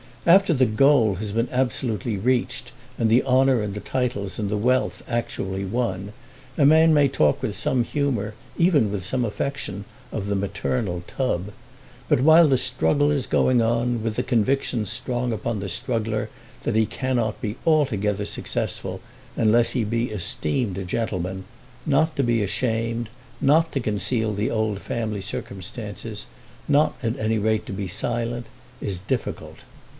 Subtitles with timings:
[0.25, 4.57] After the goal has been absolutely reached, and the honour and the titles and the
[4.57, 6.13] wealth actually won,
[6.59, 11.51] a man may talk with some humour, even with some affection, of the maternal tub;
[12.07, 16.29] but while the struggle is going on, with the conviction strong upon the struggler
[16.63, 19.01] that he cannot be altogether successful
[19.35, 21.45] unless he be esteemed a gentleman,
[21.85, 23.09] not to be ashamed,
[23.39, 26.25] not to conceal the old family circumstances,
[26.67, 28.47] not at any rate to be silent,
[28.81, 29.57] is difficult.